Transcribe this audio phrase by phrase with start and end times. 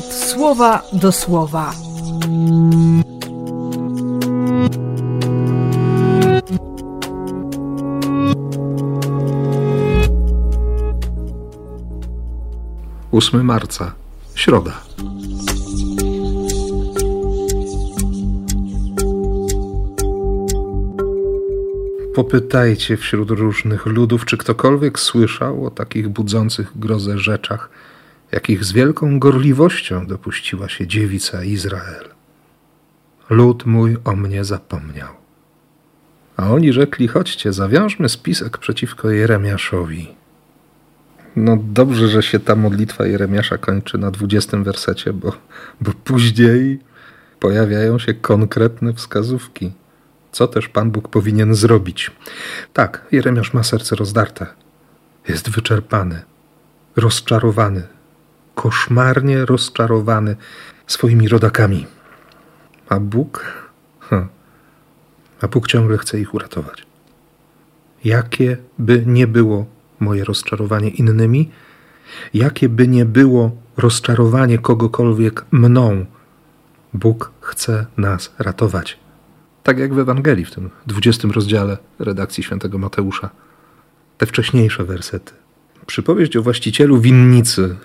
[0.00, 1.72] słowa do słowa.
[13.10, 13.92] Ósmy marca,
[14.34, 14.72] środa.
[22.14, 27.70] Popytajcie wśród różnych ludów, czy ktokolwiek słyszał o takich budzących grozę rzeczach,
[28.32, 32.08] jakich z wielką gorliwością dopuściła się dziewica Izrael.
[33.30, 35.08] Lud mój o mnie zapomniał.
[36.36, 40.14] A oni rzekli: Chodźcie, zawiążmy spisek przeciwko Jeremiaszowi.
[41.36, 45.32] No dobrze, że się ta modlitwa Jeremiasza kończy na dwudziestym wersecie, bo,
[45.80, 46.80] bo później
[47.40, 49.72] pojawiają się konkretne wskazówki,
[50.32, 52.10] co też Pan Bóg powinien zrobić.
[52.72, 54.46] Tak, Jeremiasz ma serce rozdarte.
[55.28, 56.22] Jest wyczerpany,
[56.96, 57.82] rozczarowany,
[58.54, 60.36] koszmarnie rozczarowany
[60.86, 61.86] swoimi rodakami.
[62.88, 63.44] A Bóg,
[64.00, 64.28] ha,
[65.40, 66.86] a Bóg ciągle chce ich uratować.
[68.04, 69.66] Jakie by nie było
[70.00, 71.50] moje rozczarowanie innymi,
[72.34, 76.06] jakie by nie było rozczarowanie kogokolwiek mną,
[76.94, 78.98] Bóg chce nas ratować.
[79.62, 83.30] Tak jak w Ewangelii, w tym 20 rozdziale redakcji świętego Mateusza.
[84.18, 85.32] Te wcześniejsze wersety.
[85.86, 87.76] Przypowieść o właścicielu winnicy,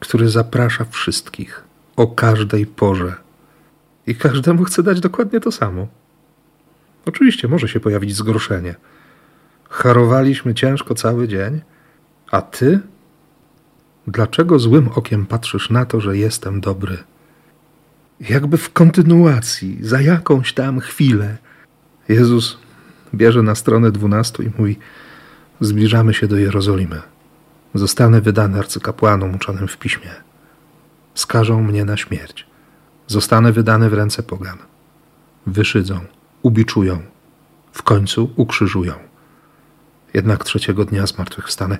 [0.00, 1.64] który zaprasza wszystkich
[1.96, 3.14] o każdej porze
[4.06, 5.86] i każdemu chce dać dokładnie to samo.
[7.06, 8.74] Oczywiście może się pojawić zgorszenie.
[9.70, 11.60] Harowaliśmy ciężko cały dzień,
[12.30, 12.80] a ty?
[14.06, 16.98] Dlaczego złym okiem patrzysz na to, że jestem dobry?
[18.20, 21.36] Jakby w kontynuacji, za jakąś tam chwilę,
[22.08, 22.58] Jezus
[23.14, 24.78] bierze na stronę dwunastu i mówi:
[25.60, 27.00] Zbliżamy się do Jerozolimy.
[27.74, 30.10] Zostanę wydany arcykapłanom uczonym w piśmie.
[31.14, 32.46] Skażą mnie na śmierć.
[33.06, 34.58] Zostanę wydany w ręce pogan.
[35.46, 36.00] Wyszydzą,
[36.42, 37.02] ubiczują,
[37.72, 38.94] w końcu ukrzyżują.
[40.14, 41.78] Jednak trzeciego dnia zmartwychwstanę.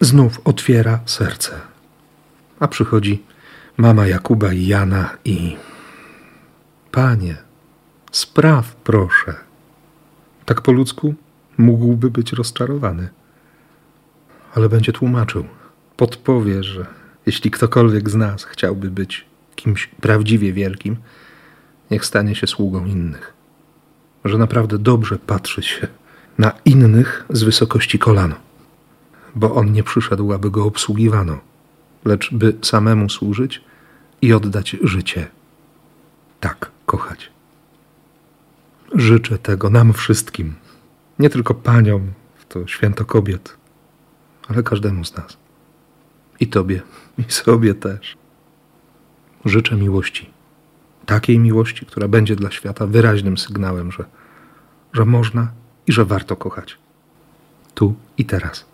[0.00, 1.60] Znów otwiera serce.
[2.60, 3.22] A przychodzi
[3.76, 5.56] mama Jakuba i Jana i...
[6.90, 7.36] Panie,
[8.12, 9.34] spraw proszę.
[10.44, 11.14] Tak po ludzku
[11.58, 13.08] mógłby być rozczarowany
[14.54, 15.44] ale będzie tłumaczył.
[15.96, 16.86] Podpowie, że
[17.26, 19.26] jeśli ktokolwiek z nas chciałby być
[19.56, 20.96] kimś prawdziwie wielkim,
[21.90, 23.32] niech stanie się sługą innych.
[24.24, 25.88] Że naprawdę dobrze patrzy się
[26.38, 28.34] na innych z wysokości kolano,
[29.34, 31.38] bo on nie przyszedł, aby go obsługiwano,
[32.04, 33.62] lecz by samemu służyć
[34.22, 35.26] i oddać życie.
[36.40, 37.30] Tak kochać.
[38.94, 40.54] Życzę tego nam wszystkim,
[41.18, 42.12] nie tylko paniom,
[42.48, 43.56] to święto kobiet,
[44.52, 45.36] ale każdemu z nas.
[46.40, 46.82] I Tobie,
[47.18, 48.16] i sobie też.
[49.44, 50.30] Życzę miłości.
[51.06, 54.04] Takiej miłości, która będzie dla świata wyraźnym sygnałem, że,
[54.92, 55.52] że można
[55.86, 56.78] i że warto kochać.
[57.74, 58.64] Tu i teraz.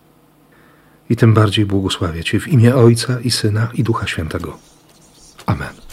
[1.09, 4.57] I tym bardziej błogosławię Cię w imię Ojca i Syna i Ducha Świętego.
[5.45, 5.88] Amen.